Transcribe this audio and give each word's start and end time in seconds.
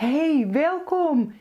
Hey, 0.00 0.48
welkom! 0.50 1.32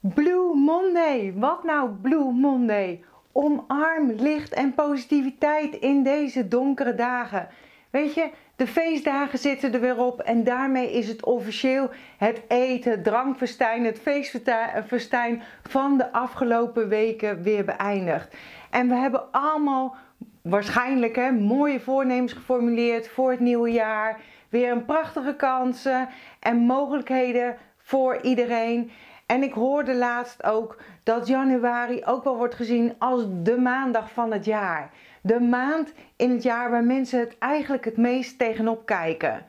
Blue 0.00 0.54
Monday. 0.54 1.32
Wat 1.36 1.64
nou 1.64 1.90
Blue 1.90 2.32
Monday? 2.32 3.04
Omarm 3.32 4.10
licht 4.10 4.52
en 4.52 4.74
positiviteit 4.74 5.74
in 5.74 6.02
deze 6.02 6.48
donkere 6.48 6.94
dagen. 6.94 7.48
Weet 7.90 8.14
je, 8.14 8.30
de 8.56 8.66
feestdagen 8.66 9.38
zitten 9.38 9.72
er 9.72 9.80
weer 9.80 9.98
op 9.98 10.20
en 10.20 10.44
daarmee 10.44 10.92
is 10.92 11.08
het 11.08 11.24
officieel 11.24 11.90
het 12.18 12.42
eten, 12.48 12.90
het 12.90 13.84
het 13.84 14.00
feestfestijn 14.00 15.42
van 15.62 15.98
de 15.98 16.12
afgelopen 16.12 16.88
weken 16.88 17.42
weer 17.42 17.64
beëindigd. 17.64 18.36
En 18.70 18.88
we 18.88 18.94
hebben 18.94 19.32
allemaal 19.32 19.96
waarschijnlijk 20.42 21.16
hè, 21.16 21.30
mooie 21.30 21.80
voornemens 21.80 22.32
geformuleerd 22.32 23.08
voor 23.08 23.30
het 23.30 23.40
nieuwe 23.40 23.70
jaar. 23.70 24.20
Weer 24.48 24.72
een 24.72 24.84
prachtige 24.84 25.34
kansen 25.36 26.08
en 26.40 26.56
mogelijkheden 26.56 27.56
voor 27.90 28.20
iedereen. 28.22 28.90
En 29.26 29.42
ik 29.42 29.52
hoorde 29.52 29.94
laatst 29.94 30.44
ook 30.44 30.76
dat 31.02 31.26
januari 31.26 32.02
ook 32.04 32.24
wel 32.24 32.36
wordt 32.36 32.54
gezien 32.54 32.94
als 32.98 33.24
de 33.42 33.56
maandag 33.56 34.12
van 34.12 34.32
het 34.32 34.44
jaar. 34.44 34.90
De 35.22 35.40
maand 35.40 35.92
in 36.16 36.30
het 36.30 36.42
jaar 36.42 36.70
waar 36.70 36.84
mensen 36.84 37.20
het 37.20 37.38
eigenlijk 37.38 37.84
het 37.84 37.96
meest 37.96 38.38
tegenop 38.38 38.86
kijken. 38.86 39.46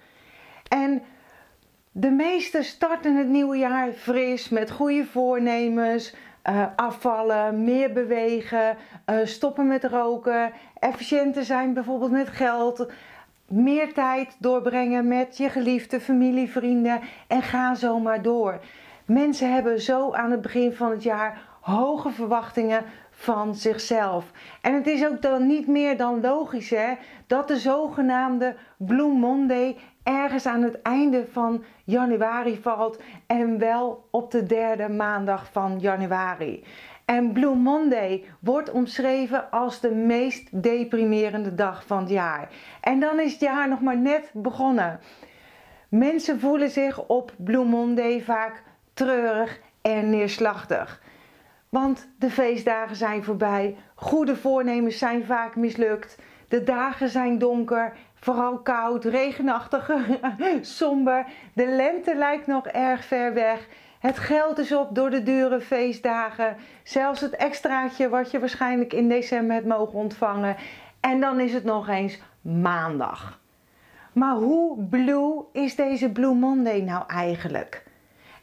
En 0.67 1.01
de 1.91 2.09
meesten 2.09 2.63
starten 2.63 3.15
het 3.15 3.27
nieuwe 3.27 3.57
jaar 3.57 3.91
fris 3.91 4.49
met 4.49 4.71
goede 4.71 5.05
voornemens, 5.05 6.15
uh, 6.49 6.65
afvallen, 6.76 7.63
meer 7.63 7.93
bewegen, 7.93 8.77
uh, 9.09 9.15
stoppen 9.23 9.67
met 9.67 9.84
roken, 9.84 10.53
efficiënter 10.79 11.43
zijn 11.43 11.73
bijvoorbeeld 11.73 12.12
met 12.12 12.29
geld, 12.29 12.91
meer 13.51 13.93
tijd 13.93 14.35
doorbrengen 14.39 15.07
met 15.07 15.37
je 15.37 15.49
geliefde, 15.49 15.99
familie, 15.99 16.51
vrienden 16.51 16.99
en 17.27 17.41
ga 17.41 17.75
zo 17.75 17.99
maar 17.99 18.21
door. 18.21 18.59
Mensen 19.05 19.53
hebben 19.53 19.81
zo 19.81 20.13
aan 20.13 20.31
het 20.31 20.41
begin 20.41 20.73
van 20.73 20.91
het 20.91 21.03
jaar 21.03 21.49
hoge 21.61 22.09
verwachtingen 22.09 22.84
van 23.11 23.55
zichzelf. 23.55 24.31
En 24.61 24.73
het 24.73 24.87
is 24.87 25.05
ook 25.05 25.21
dan 25.21 25.48
niet 25.48 25.67
meer 25.67 25.98
dan 25.98 26.21
logisch 26.21 26.70
hè, 26.70 26.93
dat 27.27 27.48
de 27.48 27.57
zogenaamde 27.57 28.55
Blue 28.77 29.13
Monday 29.13 29.77
ergens 30.04 30.45
aan 30.45 30.61
het 30.61 30.81
einde 30.81 31.26
van 31.31 31.63
januari 31.83 32.59
valt 32.61 33.01
en 33.27 33.57
wel 33.57 34.07
op 34.11 34.31
de 34.31 34.43
derde 34.43 34.89
maandag 34.89 35.51
van 35.51 35.79
januari. 35.79 36.63
En 37.05 37.32
Blue 37.32 37.55
Monday 37.55 38.24
wordt 38.40 38.71
omschreven 38.71 39.52
als 39.52 39.80
de 39.80 39.91
meest 39.91 40.63
deprimerende 40.63 41.55
dag 41.55 41.85
van 41.85 41.99
het 41.99 42.10
jaar. 42.10 42.49
En 42.82 42.99
dan 42.99 43.20
is 43.20 43.32
het 43.32 43.41
jaar 43.41 43.70
nog 43.70 43.82
maar 43.82 43.98
net 43.98 44.30
begonnen. 44.34 44.99
Mensen 45.90 46.40
voelen 46.40 46.70
zich 46.70 47.05
op 47.05 47.34
Blue 47.38 47.66
Monday 47.66 48.22
vaak 48.22 48.63
treurig 48.94 49.60
en 49.82 50.10
neerslachtig. 50.10 51.02
Want 51.70 52.10
de 52.20 52.29
feestdagen 52.29 52.96
zijn 52.96 53.24
voorbij, 53.24 53.77
goede 53.96 54.35
voornemens 54.35 54.98
zijn 54.98 55.26
vaak 55.26 55.55
mislukt, 55.55 56.18
de 56.48 56.63
dagen 56.63 57.10
zijn 57.10 57.38
donker, 57.38 57.94
vooral 58.16 58.60
koud, 58.60 59.05
regenachtig, 59.05 59.90
somber, 60.62 61.26
de 61.54 61.68
lente 61.68 62.16
lijkt 62.16 62.48
nog 62.48 62.68
erg 62.68 63.05
ver 63.05 63.34
weg. 63.34 63.68
Het 64.02 64.19
geld 64.19 64.57
is 64.57 64.74
op 64.74 64.96
door 64.96 65.09
de 65.09 65.24
dure 65.24 65.62
feestdagen, 65.62 66.56
zelfs 66.84 67.22
het 67.22 67.35
extraatje 67.35 68.09
wat 68.09 68.31
je 68.31 68.40
waarschijnlijk 68.40 68.94
in 68.94 69.09
december 69.09 69.56
hebt 69.56 69.68
mogen 69.68 70.00
ontvangen. 70.00 70.56
En 71.00 71.19
dan 71.19 71.40
is 71.40 71.53
het 71.53 71.63
nog 71.63 71.88
eens 71.88 72.19
maandag. 72.41 73.40
Maar 74.13 74.35
hoe 74.35 74.84
blue 74.84 75.44
is 75.52 75.75
deze 75.75 76.12
Blue 76.12 76.34
Monday 76.34 76.81
nou 76.81 77.03
eigenlijk? 77.07 77.84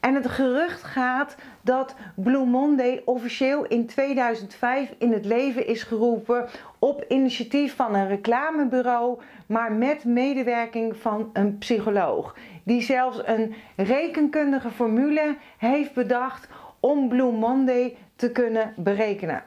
En 0.01 0.15
het 0.15 0.29
gerucht 0.29 0.83
gaat 0.83 1.37
dat 1.63 1.95
Blue 2.15 2.45
Monday 2.45 3.03
officieel 3.05 3.65
in 3.65 3.87
2005 3.87 4.95
in 4.99 5.13
het 5.13 5.25
leven 5.25 5.67
is 5.67 5.83
geroepen 5.83 6.47
op 6.79 7.05
initiatief 7.09 7.77
van 7.77 7.95
een 7.95 8.09
reclamebureau, 8.09 9.21
maar 9.47 9.73
met 9.73 10.05
medewerking 10.05 10.97
van 10.97 11.31
een 11.33 11.59
psycholoog. 11.59 12.37
Die 12.63 12.83
zelfs 12.83 13.21
een 13.25 13.55
rekenkundige 13.77 14.71
formule 14.71 15.37
heeft 15.57 15.95
bedacht 15.95 16.49
om 16.81 17.09
Blue 17.09 17.33
Monday 17.33 17.97
te 18.17 18.33
kunnen 18.33 18.73
berekenen. 18.77 19.43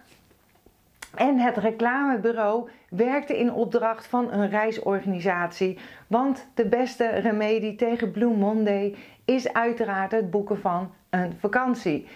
En 1.16 1.40
het 1.40 1.58
reclamebureau 1.58 2.70
werkte 2.90 3.38
in 3.38 3.54
opdracht 3.54 4.08
van 4.08 4.32
een 4.32 4.50
reisorganisatie. 4.50 5.78
Want 6.08 6.48
de 6.54 6.66
beste 6.66 7.08
remedie 7.08 7.76
tegen 7.76 8.12
Blue 8.12 8.36
Monday 8.36 8.96
is 9.26 9.54
uiteraard 9.54 10.12
het 10.12 10.32
boeken 10.32 10.60
van 10.60 10.94
een 11.10 11.34
vakantie. 11.40 12.08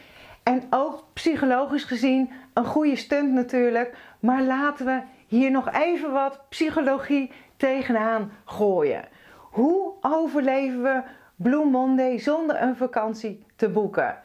En 0.44 0.64
ook 0.70 1.04
psychologisch 1.14 1.84
gezien 1.84 2.32
een 2.54 2.66
goede 2.66 2.96
stunt 2.96 3.32
natuurlijk. 3.32 3.98
Maar 4.20 4.44
laten 4.44 4.86
we 4.86 5.02
hier 5.28 5.52
nog 5.52 5.72
even 5.72 6.12
wat 6.12 6.42
psychologie 6.50 7.32
tegenaan 7.58 8.32
gooien. 8.46 9.04
Hoe 9.34 9.94
overleven 10.02 10.84
we 10.84 11.02
Blue 11.36 11.66
Monday 11.66 12.20
zonder 12.20 12.62
een 12.62 12.76
vakantie 12.76 13.46
te 13.56 13.70
boeken? 13.70 14.18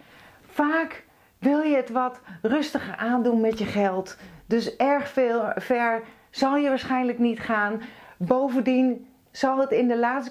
Vaak 0.47 1.05
wil 1.39 1.61
je 1.61 1.77
het 1.77 1.91
wat 1.91 2.21
rustiger 2.43 2.97
aandoen 2.97 3.41
met 3.41 3.59
je 3.59 3.65
geld. 3.65 4.17
Dus 4.51 4.77
erg 4.77 5.09
veel 5.09 5.53
ver 5.57 6.03
zal 6.31 6.57
je 6.57 6.69
waarschijnlijk 6.69 7.19
niet 7.19 7.41
gaan. 7.41 7.81
Bovendien 8.17 9.07
zal 9.31 9.59
het 9.59 9.71
in 9.71 9.89
de 9.89 9.99
laatste 9.99 10.31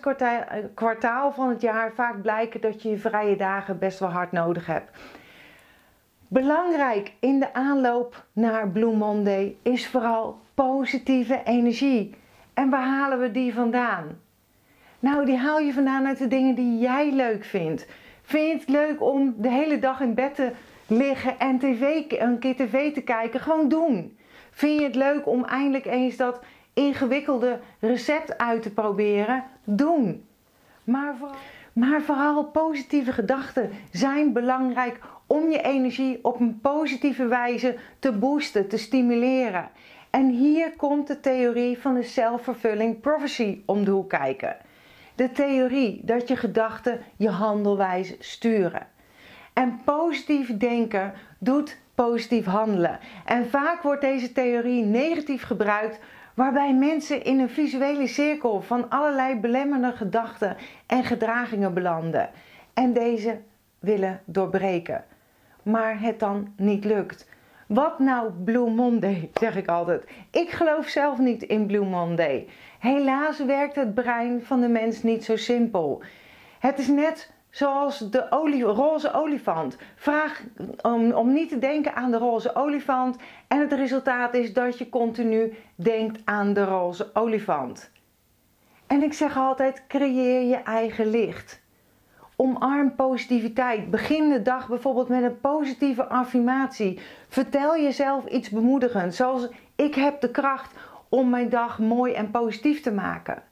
kwartaal, 0.74 1.32
van 1.32 1.50
het 1.50 1.62
jaar 1.62 1.92
vaak 1.94 2.22
blijken 2.22 2.62
dat 2.62 2.82
je 2.82 2.90
je 2.90 2.98
vrije 2.98 3.36
dagen 3.36 3.80
best 3.80 4.00
wel 4.00 4.10
hard 4.10 4.32
nodig 4.32 4.66
hebt. 4.66 4.98
Belangrijk 6.28 7.14
in 7.20 7.40
de 7.40 7.54
aanloop 7.54 8.26
naar 8.34 8.70
Blue 8.70 8.96
Monday 8.96 9.56
is 9.62 9.88
vooral 9.88 10.40
positieve 10.54 11.42
energie. 11.44 12.16
En 12.54 12.70
waar 12.70 12.88
halen 12.88 13.20
we 13.20 13.32
die 13.32 13.54
vandaan? 13.54 14.20
Nou, 15.00 15.26
die 15.26 15.38
haal 15.38 15.60
je 15.60 15.74
vandaan 15.74 16.06
uit 16.06 16.18
de 16.18 16.28
dingen 16.28 16.56
die 16.56 16.80
jij 16.80 17.12
leuk 17.12 17.44
vindt. 17.44 17.88
Vind 18.22 18.48
je 18.48 18.58
het 18.58 18.70
leuk 18.70 19.02
om 19.02 19.34
de 19.38 19.50
hele 19.50 19.80
dag 19.80 20.02
in 20.02 20.14
bed 20.14 20.36
te 20.36 20.52
liggen 20.90 21.40
en 21.40 21.60
een 22.20 22.40
keer 22.40 22.56
tv 22.56 22.94
te 22.94 23.02
kijken? 23.02 23.40
Gewoon 23.40 23.70
doen. 23.70 24.18
Vind 24.52 24.80
je 24.80 24.86
het 24.86 24.96
leuk 24.96 25.28
om 25.28 25.46
eindelijk 25.46 25.86
eens 25.86 26.16
dat 26.16 26.40
ingewikkelde 26.74 27.60
recept 27.80 28.38
uit 28.38 28.62
te 28.62 28.74
proberen? 28.74 29.44
Doen. 29.64 30.26
Maar 30.84 31.16
vooral, 31.18 31.38
maar 31.74 32.02
vooral 32.02 32.44
positieve 32.44 33.12
gedachten 33.12 33.70
zijn 33.92 34.34
belangrijk 34.34 35.00
om 35.28 35.52
je 35.52 35.62
energie 35.62 36.20
op 36.22 36.40
een 36.40 36.60
positieve 36.62 37.26
wijze 37.26 37.78
te 38.00 38.12
boosten, 38.12 38.68
te 38.68 38.78
stimuleren. 38.78 39.70
En 40.10 40.30
hier 40.30 40.76
komt 40.76 41.08
de 41.08 41.20
theorie 41.20 41.80
van 41.80 41.94
de 41.94 42.04
self-fulfilling 42.04 43.00
prophecy 43.00 43.62
om 43.66 43.84
de 43.86 43.92
hoek 43.92 44.10
kijken. 44.10 44.58
De 45.16 45.32
theorie 45.32 46.02
dat 46.04 46.28
je 46.28 46.36
gedachten 46.36 47.00
je 47.18 47.30
handelwijze 47.30 48.16
sturen. 48.20 48.88
En 49.60 49.82
positief 49.84 50.58
denken 50.58 51.14
doet 51.40 51.78
positief 51.96 52.46
handelen. 52.46 53.00
En 53.26 53.50
vaak 53.50 53.82
wordt 53.82 54.02
deze 54.02 54.32
theorie 54.32 54.84
negatief 54.84 55.44
gebruikt, 55.44 56.00
waarbij 56.34 56.74
mensen 56.74 57.24
in 57.24 57.40
een 57.40 57.50
visuele 57.50 58.08
cirkel 58.08 58.62
van 58.62 58.90
allerlei 58.90 59.36
belemmerende 59.36 59.92
gedachten 59.92 60.58
en 60.86 61.04
gedragingen 61.04 61.74
belanden. 61.74 62.30
En 62.74 62.94
deze 62.94 63.40
willen 63.80 64.22
doorbreken. 64.26 65.04
Maar 65.64 66.02
het 66.02 66.20
dan 66.20 66.54
niet 66.56 66.86
lukt. 66.86 67.30
Wat 67.68 68.00
nou 68.00 68.32
Blue 68.32 68.70
Monday, 68.70 69.30
zeg 69.42 69.56
ik 69.56 69.68
altijd. 69.68 70.04
Ik 70.32 70.50
geloof 70.50 70.88
zelf 70.88 71.18
niet 71.18 71.44
in 71.44 71.66
Blue 71.66 71.86
Monday. 71.86 72.48
Helaas 72.80 73.46
werkt 73.46 73.76
het 73.76 73.94
brein 73.94 74.44
van 74.44 74.62
de 74.62 74.70
mens 74.70 75.04
niet 75.04 75.24
zo 75.26 75.36
simpel. 75.36 76.04
Het 76.60 76.80
is 76.80 76.88
net 76.88 77.32
zoals 77.60 77.98
de 77.98 78.32
olie, 78.32 78.64
roze 78.64 79.14
olifant. 79.14 79.78
Vraag 79.96 80.44
om, 80.82 81.12
om 81.12 81.34
niet 81.34 81.50
te 81.50 81.60
denken 81.60 81.96
aan 81.96 82.12
de 82.12 82.18
roze 82.18 82.56
olifant. 82.56 83.18
En 83.48 83.60
het 83.60 83.74
resultaat 83.74 84.34
is 84.34 84.54
dat 84.54 84.78
je 84.78 84.90
continu 84.90 85.54
denkt 85.76 86.22
aan 86.26 86.54
de 86.54 86.64
roze 86.64 87.10
olifant. 87.14 87.92
En 88.88 89.04
ik 89.04 89.14
zeg 89.14 89.38
altijd: 89.38 89.84
creëer 89.88 90.42
je 90.42 90.56
eigen 90.56 91.10
licht. 91.10 91.62
Omarm 92.36 92.96
positiviteit. 92.96 93.90
Begin 93.90 94.30
de 94.30 94.42
dag 94.42 94.68
bijvoorbeeld 94.68 95.10
met 95.10 95.24
een 95.24 95.40
positieve 95.40 96.06
affirmatie. 96.06 97.00
Vertel 97.28 97.78
jezelf 97.78 98.26
iets 98.26 98.50
bemoedigends, 98.50 99.18
zoals 99.18 99.48
ik 99.76 99.96
heb 99.96 100.22
de 100.22 100.32
kracht 100.32 100.74
om 101.10 101.30
mijn 101.30 101.50
dag 101.50 101.80
mooi 101.80 102.14
en 102.14 102.32
positief 102.32 102.82
te 102.82 102.92
maken. 102.92 103.44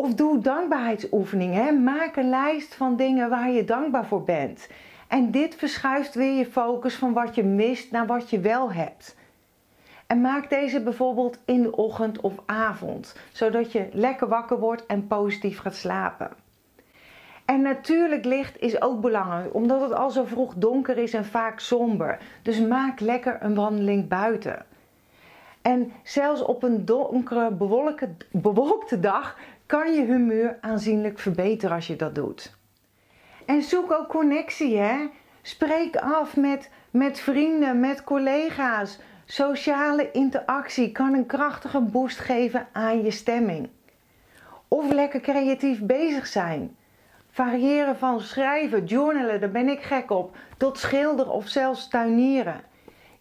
Of 0.00 0.14
doe 0.14 0.38
dankbaarheidsoefeningen. 0.38 1.82
Maak 1.82 2.16
een 2.16 2.28
lijst 2.28 2.74
van 2.74 2.96
dingen 2.96 3.30
waar 3.30 3.50
je 3.50 3.64
dankbaar 3.64 4.06
voor 4.06 4.22
bent. 4.22 4.68
En 5.08 5.30
dit 5.30 5.54
verschuift 5.54 6.14
weer 6.14 6.32
je 6.32 6.46
focus 6.46 6.94
van 6.94 7.12
wat 7.12 7.34
je 7.34 7.42
mist 7.42 7.90
naar 7.90 8.06
wat 8.06 8.30
je 8.30 8.40
wel 8.40 8.72
hebt. 8.72 9.16
En 10.06 10.20
maak 10.20 10.50
deze 10.50 10.82
bijvoorbeeld 10.82 11.38
in 11.44 11.62
de 11.62 11.76
ochtend 11.76 12.20
of 12.20 12.32
avond, 12.46 13.16
zodat 13.32 13.72
je 13.72 13.88
lekker 13.92 14.28
wakker 14.28 14.58
wordt 14.58 14.86
en 14.86 15.06
positief 15.06 15.58
gaat 15.58 15.74
slapen. 15.74 16.30
En 17.44 17.62
natuurlijk 17.62 18.24
licht 18.24 18.60
is 18.60 18.82
ook 18.82 19.00
belangrijk, 19.00 19.54
omdat 19.54 19.80
het 19.80 19.92
al 19.92 20.10
zo 20.10 20.24
vroeg 20.24 20.54
donker 20.54 20.98
is 20.98 21.14
en 21.14 21.24
vaak 21.24 21.60
somber. 21.60 22.18
Dus 22.42 22.60
maak 22.60 23.00
lekker 23.00 23.38
een 23.40 23.54
wandeling 23.54 24.08
buiten. 24.08 24.66
En 25.62 25.92
zelfs 26.02 26.42
op 26.42 26.62
een 26.62 26.84
donkere, 26.84 27.50
bewolkte, 28.30 29.00
dag 29.00 29.36
kan 29.68 29.92
je 29.92 30.04
humeur 30.04 30.58
aanzienlijk 30.60 31.18
verbeteren 31.18 31.74
als 31.74 31.86
je 31.86 31.96
dat 31.96 32.14
doet. 32.14 32.56
En 33.46 33.62
zoek 33.62 33.92
ook 33.92 34.08
connectie, 34.08 34.78
hè? 34.78 35.06
Spreek 35.42 35.96
af 35.96 36.36
met, 36.36 36.70
met 36.90 37.20
vrienden, 37.20 37.80
met 37.80 38.04
collega's. 38.04 38.98
Sociale 39.24 40.10
interactie 40.10 40.92
kan 40.92 41.14
een 41.14 41.26
krachtige 41.26 41.80
boost 41.80 42.18
geven 42.18 42.68
aan 42.72 43.02
je 43.02 43.10
stemming. 43.10 43.68
Of 44.68 44.92
lekker 44.92 45.20
creatief 45.20 45.80
bezig 45.80 46.26
zijn. 46.26 46.76
Variëren 47.30 47.96
van 47.96 48.20
schrijven, 48.20 48.84
journalen, 48.84 49.40
daar 49.40 49.50
ben 49.50 49.68
ik 49.68 49.82
gek 49.82 50.10
op, 50.10 50.36
tot 50.56 50.78
schilderen 50.78 51.32
of 51.32 51.48
zelfs 51.48 51.88
tuinieren. 51.88 52.60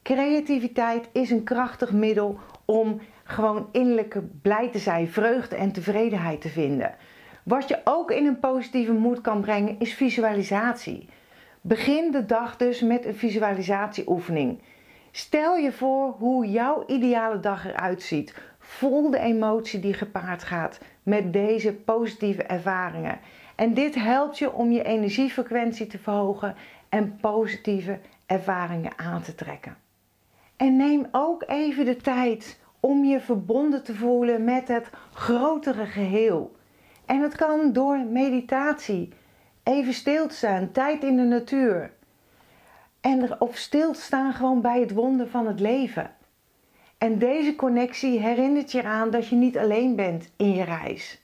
Creativiteit 0.03 1.09
is 1.11 1.29
een 1.29 1.43
krachtig 1.43 1.91
middel 1.91 2.39
om 2.65 2.99
gewoon 3.27 3.69
innerlijke 3.71 4.21
blij 4.41 4.69
te 4.69 4.79
zijn, 4.79 5.07
vreugde 5.07 5.55
en 5.55 5.71
tevredenheid 5.71 6.41
te 6.41 6.49
vinden. 6.49 6.95
Wat 7.43 7.67
je 7.67 7.81
ook 7.83 8.11
in 8.11 8.25
een 8.25 8.39
positieve 8.39 8.93
moed 8.93 9.21
kan 9.21 9.41
brengen 9.41 9.75
is 9.79 9.93
visualisatie. 9.93 11.09
Begin 11.61 12.11
de 12.11 12.25
dag 12.25 12.57
dus 12.57 12.81
met 12.81 13.05
een 13.05 13.15
visualisatieoefening. 13.15 14.61
Stel 15.11 15.55
je 15.55 15.71
voor 15.71 16.15
hoe 16.17 16.49
jouw 16.49 16.83
ideale 16.87 17.39
dag 17.39 17.67
eruit 17.67 18.01
ziet. 18.01 18.35
Voel 18.59 19.09
de 19.09 19.19
emotie 19.19 19.79
die 19.79 19.93
gepaard 19.93 20.43
gaat 20.43 20.79
met 21.03 21.33
deze 21.33 21.73
positieve 21.73 22.43
ervaringen. 22.43 23.19
En 23.55 23.73
dit 23.73 23.95
helpt 23.95 24.37
je 24.37 24.53
om 24.53 24.71
je 24.71 24.83
energiefrequentie 24.83 25.87
te 25.87 25.97
verhogen 25.97 26.55
en 26.89 27.17
positieve 27.21 27.99
ervaringen 28.25 28.91
aan 28.95 29.21
te 29.21 29.35
trekken. 29.35 29.77
En 30.57 30.75
neem 30.75 31.07
ook 31.11 31.43
even 31.47 31.85
de 31.85 31.95
tijd 31.97 32.59
om 32.79 33.03
je 33.03 33.19
verbonden 33.19 33.83
te 33.83 33.95
voelen 33.95 34.43
met 34.43 34.67
het 34.67 34.89
grotere 35.13 35.85
geheel. 35.85 36.55
En 37.05 37.21
het 37.21 37.35
kan 37.35 37.73
door 37.73 37.97
meditatie, 37.97 39.13
even 39.63 39.93
stil 39.93 40.27
te 40.27 40.35
staan, 40.35 40.71
tijd 40.71 41.03
in 41.03 41.15
de 41.17 41.23
natuur. 41.23 41.91
En 43.01 43.41
of 43.41 43.57
stil 43.57 43.93
te 43.93 44.01
staan 44.01 44.33
gewoon 44.33 44.61
bij 44.61 44.79
het 44.79 44.93
wonder 44.93 45.27
van 45.27 45.47
het 45.47 45.59
leven. 45.59 46.11
En 46.97 47.17
deze 47.17 47.55
connectie 47.55 48.19
herinnert 48.19 48.71
je 48.71 48.79
eraan 48.79 49.09
dat 49.09 49.27
je 49.27 49.35
niet 49.35 49.57
alleen 49.57 49.95
bent 49.95 50.31
in 50.35 50.53
je 50.53 50.63
reis. 50.63 51.21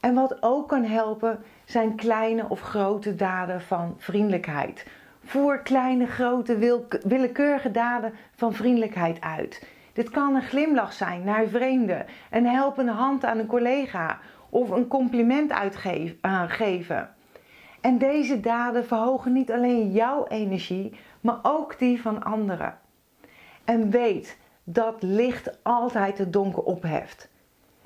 En 0.00 0.14
wat 0.14 0.42
ook 0.42 0.68
kan 0.68 0.84
helpen 0.84 1.42
zijn 1.64 1.94
kleine 1.94 2.48
of 2.48 2.60
grote 2.60 3.14
daden 3.14 3.60
van 3.60 3.94
vriendelijkheid. 3.98 4.86
Voer 5.24 5.58
kleine, 5.58 6.06
grote, 6.06 6.84
willekeurige 7.02 7.70
daden 7.70 8.12
van 8.34 8.54
vriendelijkheid 8.54 9.20
uit. 9.20 9.66
Dit 9.94 10.10
kan 10.10 10.34
een 10.34 10.42
glimlach 10.42 10.92
zijn 10.92 11.24
naar 11.24 11.46
vreemden, 11.46 12.06
een 12.30 12.46
helpende 12.46 12.92
hand 12.92 13.24
aan 13.24 13.38
een 13.38 13.46
collega 13.46 14.18
of 14.48 14.70
een 14.70 14.88
compliment 14.88 15.52
uitgeven. 16.20 17.14
En 17.80 17.98
deze 17.98 18.40
daden 18.40 18.86
verhogen 18.86 19.32
niet 19.32 19.52
alleen 19.52 19.90
jouw 19.92 20.26
energie, 20.26 20.92
maar 21.20 21.38
ook 21.42 21.78
die 21.78 22.02
van 22.02 22.22
anderen. 22.22 22.78
En 23.64 23.90
weet 23.90 24.38
dat 24.64 25.02
licht 25.02 25.58
altijd 25.62 26.18
het 26.18 26.32
donker 26.32 26.62
opheft. 26.62 27.28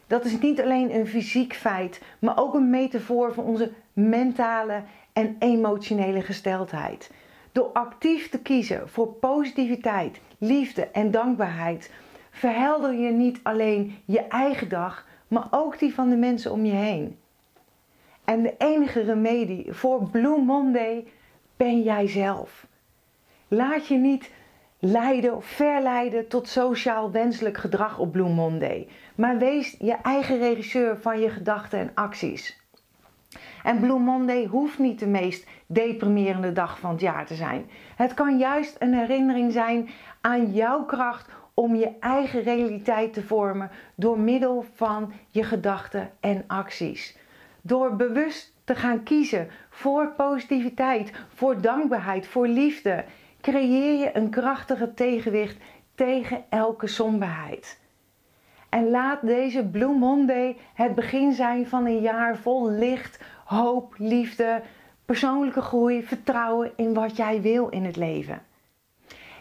Dat 0.06 0.25
is 0.25 0.38
niet 0.38 0.60
alleen 0.60 0.94
een 0.94 1.06
fysiek 1.06 1.55
feit, 1.55 2.02
maar 2.19 2.38
ook 2.38 2.55
een 2.55 2.70
metafoor 2.70 3.34
voor 3.34 3.44
onze 3.44 3.72
mentale 3.93 4.82
en 5.12 5.37
emotionele 5.38 6.22
gesteldheid. 6.22 7.10
Door 7.58 7.70
actief 7.72 8.28
te 8.28 8.40
kiezen 8.43 8.88
voor 8.88 9.06
positiviteit, 9.08 10.20
liefde 10.38 10.87
en 10.87 11.10
dankbaarheid, 11.10 11.93
verhelder 12.31 12.94
je 12.94 13.10
niet 13.10 13.40
alleen 13.43 13.99
je 14.05 14.20
eigen 14.20 14.69
dag, 14.69 15.06
maar 15.28 15.46
ook 15.50 15.78
die 15.78 15.94
van 15.94 16.08
de 16.08 16.16
mensen 16.16 16.52
om 16.52 16.64
je 16.64 16.72
heen. 16.72 17.19
En 18.25 18.43
de 18.43 18.55
enige 18.58 19.00
remedie 19.00 19.72
voor 19.72 20.08
Blue 20.10 20.43
Monday 20.43 21.06
ben 21.56 21.82
jij 21.82 22.08
zelf. 22.08 22.66
Laat 23.49 23.87
je 23.87 23.96
niet 23.96 24.31
leiden 24.78 25.37
of 25.37 25.44
verleiden 25.44 26.28
tot 26.28 26.49
sociaal 26.49 27.10
wenselijk 27.10 27.56
gedrag 27.56 27.99
op 27.99 28.12
Blue 28.12 28.34
Monday, 28.34 28.88
maar 29.14 29.38
wees 29.38 29.76
je 29.78 29.96
eigen 30.02 30.38
regisseur 30.38 31.00
van 31.00 31.20
je 31.20 31.28
gedachten 31.28 31.78
en 31.78 31.90
acties. 31.94 32.68
En 33.62 33.80
Blue 33.80 33.98
Monday 33.98 34.46
hoeft 34.46 34.78
niet 34.78 34.98
de 34.98 35.06
meest 35.06 35.46
deprimerende 35.66 36.52
dag 36.52 36.78
van 36.78 36.90
het 36.90 37.00
jaar 37.00 37.26
te 37.26 37.34
zijn. 37.34 37.70
Het 37.96 38.14
kan 38.14 38.38
juist 38.38 38.76
een 38.78 38.94
herinnering 38.94 39.52
zijn 39.52 39.88
aan 40.20 40.52
jouw 40.52 40.84
kracht 40.84 41.30
om 41.54 41.75
je 41.75 41.90
eigen 42.00 42.42
realiteit 42.42 43.12
te 43.12 43.22
vormen 43.22 43.70
door 43.94 44.19
middel 44.19 44.64
van 44.75 45.12
je 45.28 45.42
gedachten 45.42 46.10
en 46.20 46.44
acties. 46.46 47.19
Door 47.62 47.96
bewust 47.96 48.54
te 48.64 48.75
gaan 48.75 49.02
kiezen 49.02 49.48
voor 49.70 50.12
positiviteit, 50.16 51.12
voor 51.34 51.60
dankbaarheid, 51.60 52.26
voor 52.26 52.48
liefde, 52.48 53.04
creëer 53.40 53.98
je 53.98 54.16
een 54.16 54.31
krachtige 54.31 54.94
tegenwicht 54.94 55.56
tegen 55.94 56.44
elke 56.48 56.86
somberheid. 56.86 57.81
En 58.69 58.91
laat 58.91 59.19
deze 59.23 59.65
Blue 59.65 59.94
Monday 59.94 60.56
het 60.75 60.94
begin 60.94 61.32
zijn 61.32 61.67
van 61.67 61.87
een 61.87 62.00
jaar 62.00 62.37
vol 62.37 62.70
licht, 62.70 63.20
hoop, 63.44 63.94
liefde, 63.97 64.62
persoonlijke 65.05 65.61
groei, 65.61 66.03
vertrouwen 66.03 66.73
in 66.76 66.94
wat 66.94 67.17
jij 67.17 67.41
wil 67.41 67.69
in 67.69 67.85
het 67.85 67.97
leven. 67.97 68.43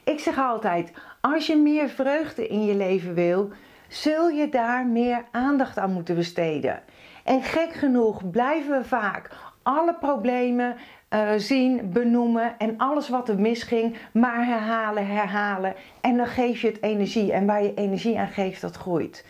Ik 0.03 0.19
zeg 0.19 0.39
altijd: 0.39 0.91
als 1.21 1.47
je 1.47 1.57
meer 1.57 1.89
vreugde 1.89 2.47
in 2.47 2.65
je 2.65 2.75
leven 2.75 3.13
wil, 3.13 3.49
zul 3.87 4.29
je 4.29 4.49
daar 4.49 4.85
meer 4.85 5.25
aandacht 5.31 5.77
aan 5.77 5.93
moeten 5.93 6.15
besteden. 6.15 6.83
En 7.23 7.43
gek 7.43 7.73
genoeg 7.73 8.29
blijven 8.29 8.77
we 8.77 8.83
vaak 8.83 9.29
alle 9.63 9.93
problemen 9.93 10.75
uh, 11.09 11.29
zien, 11.37 11.91
benoemen 11.91 12.57
en 12.57 12.77
alles 12.77 13.09
wat 13.09 13.29
er 13.29 13.39
misging, 13.39 13.95
maar 14.13 14.45
herhalen, 14.45 15.07
herhalen. 15.07 15.75
En 16.01 16.17
dan 16.17 16.27
geef 16.27 16.61
je 16.61 16.67
het 16.67 16.81
energie. 16.81 17.31
En 17.31 17.45
waar 17.45 17.63
je 17.63 17.73
energie 17.73 18.19
aan 18.19 18.27
geeft, 18.27 18.61
dat 18.61 18.75
groeit. 18.75 19.25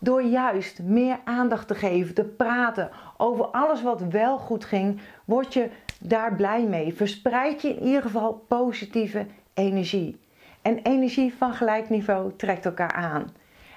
Door 0.00 0.22
juist 0.22 0.82
meer 0.82 1.18
aandacht 1.24 1.68
te 1.68 1.74
geven, 1.74 2.14
te 2.14 2.24
praten 2.24 2.90
over 3.16 3.44
alles 3.44 3.82
wat 3.82 4.00
wel 4.00 4.38
goed 4.38 4.64
ging, 4.64 5.00
word 5.24 5.54
je 5.54 5.68
daar 6.00 6.34
blij 6.34 6.64
mee. 6.64 6.94
Verspreid 6.94 7.62
je 7.62 7.68
in 7.68 7.86
ieder 7.86 8.02
geval 8.02 8.44
positieve 8.48 9.26
energie. 9.54 10.20
En 10.62 10.78
energie 10.82 11.34
van 11.34 11.54
gelijk 11.54 11.88
niveau 11.88 12.32
trekt 12.36 12.64
elkaar 12.64 12.92
aan. 12.92 13.32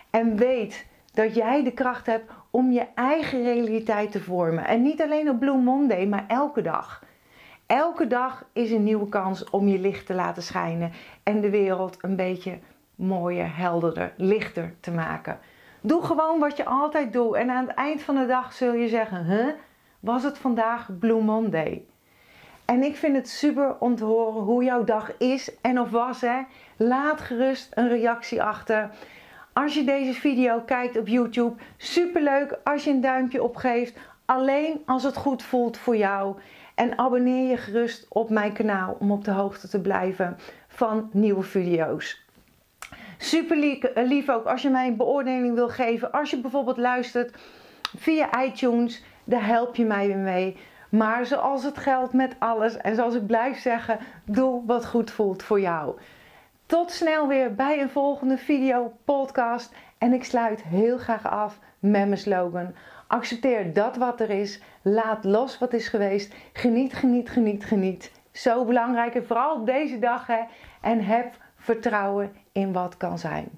En 0.10 0.36
weet 0.36 0.86
dat 1.14 1.36
jij 1.36 1.64
de 1.64 1.72
kracht 1.72 2.06
hebt 2.06 2.32
om 2.50 2.72
je 2.72 2.86
eigen 2.96 3.44
realiteit 3.44 4.12
te 4.12 4.20
vormen. 4.20 4.66
En 4.66 4.82
niet 4.82 5.02
alleen 5.02 5.30
op 5.30 5.40
Blue 5.40 5.58
Monday, 5.58 6.06
maar 6.06 6.26
elke 6.28 6.62
dag. 6.62 7.04
Elke 7.70 8.08
dag 8.08 8.46
is 8.54 8.72
een 8.72 8.84
nieuwe 8.84 9.10
kans 9.10 9.50
om 9.50 9.68
je 9.68 9.80
licht 9.80 10.06
te 10.06 10.14
laten 10.14 10.44
schijnen 10.44 10.92
en 11.24 11.42
de 11.42 11.50
wereld 11.50 11.98
een 12.02 12.16
beetje 12.16 12.60
mooier, 12.96 13.58
helderder, 13.58 14.14
lichter 14.18 14.74
te 14.80 14.92
maken. 14.92 15.40
Doe 15.82 16.04
gewoon 16.04 16.40
wat 16.40 16.58
je 16.58 16.66
altijd 16.66 17.14
doet 17.14 17.36
en 17.36 17.50
aan 17.50 17.68
het 17.68 17.76
eind 17.76 18.02
van 18.02 18.16
de 18.16 18.26
dag 18.26 18.54
zul 18.54 18.74
je 18.74 18.88
zeggen: 18.88 19.26
huh, 19.26 19.48
was 20.00 20.24
het 20.24 20.38
vandaag 20.38 20.90
Blue 21.00 21.22
Monday? 21.22 21.86
En 22.66 22.84
ik 22.84 22.96
vind 22.96 23.16
het 23.16 23.30
super 23.30 23.76
om 23.80 23.96
te 23.96 24.04
horen 24.04 24.42
hoe 24.42 24.64
jouw 24.64 24.84
dag 24.84 25.18
is 25.18 25.52
en 25.62 25.80
of 25.80 25.90
was. 25.90 26.22
Hè? 26.22 26.42
Laat 26.78 27.22
gerust 27.22 27.72
een 27.74 27.90
reactie 27.90 28.44
achter. 28.44 28.90
Als 29.54 29.74
je 29.74 29.84
deze 29.84 30.14
video 30.14 30.60
kijkt 30.60 30.98
op 30.98 31.08
YouTube, 31.08 31.56
super 31.78 32.22
leuk 32.22 32.60
als 32.64 32.84
je 32.84 32.92
een 32.92 33.02
duimpje 33.02 33.44
opgeeft. 33.44 33.98
Alleen 34.26 34.82
als 34.86 35.04
het 35.04 35.18
goed 35.18 35.44
voelt 35.44 35.78
voor 35.78 35.98
jou. 35.98 36.36
En 36.80 36.98
abonneer 36.98 37.50
je 37.50 37.58
gerust 37.58 38.06
op 38.10 38.30
mijn 38.30 38.54
kanaal 38.54 38.98
om 39.00 39.12
op 39.12 39.24
de 39.24 39.32
hoogte 39.32 39.68
te 39.68 39.82
blijven 39.82 40.38
van 40.68 41.10
nieuwe 41.14 41.44
video's. 41.44 42.26
Super 43.18 43.78
lief 43.96 44.30
ook 44.30 44.46
als 44.46 44.62
je 44.62 44.70
mij 44.70 44.88
een 44.88 44.98
beoordeling 44.98 45.56
wil 45.56 45.70
geven. 45.70 46.12
Als 46.12 46.30
je 46.30 46.42
bijvoorbeeld 46.42 46.78
luistert 46.78 47.38
via 47.98 48.44
iTunes, 48.44 49.04
daar 49.24 49.46
help 49.46 49.76
je 49.76 49.86
mij 49.86 50.08
weer 50.08 50.18
mee. 50.18 50.58
Maar 50.90 51.26
zoals 51.26 51.64
het 51.64 51.78
geldt 51.78 52.14
met 52.14 52.36
alles 52.40 52.78
en 52.78 52.96
zoals 52.96 53.16
ik 53.16 53.26
blijf 53.26 53.60
zeggen, 53.60 54.00
doe 54.26 54.66
wat 54.66 54.86
goed 54.86 55.12
voelt 55.12 55.44
voor 55.44 55.60
jou. 55.60 56.00
Tot 56.66 56.92
snel 56.92 57.28
weer 57.28 57.56
bij 57.56 57.82
een 57.82 57.90
volgende 57.90 58.38
video, 58.38 58.94
podcast. 59.04 59.74
En 59.98 60.14
ik 60.14 60.24
sluit 60.24 60.64
heel 60.64 60.98
graag 60.98 61.30
af 61.30 61.60
met 61.80 62.08
mijn 62.08 62.18
slogan. 62.18 62.74
Accepteer 63.10 63.74
dat 63.74 63.98
wat 63.98 64.20
er 64.20 64.30
is. 64.30 64.62
Laat 64.82 65.24
los 65.24 65.58
wat 65.58 65.74
is 65.74 65.88
geweest. 65.88 66.36
Geniet, 66.54 66.94
geniet, 66.94 67.30
geniet, 67.30 67.66
geniet. 67.66 68.12
Zo 68.32 68.66
belangrijk 68.66 69.16
en 69.16 69.26
vooral 69.26 69.56
op 69.56 69.66
deze 69.66 70.00
dag. 70.00 70.28
Hè. 70.28 70.44
En 70.82 71.04
heb 71.04 71.38
vertrouwen 71.56 72.36
in 72.52 72.74
wat 72.74 72.98
kan 72.98 73.20
zijn. 73.20 73.50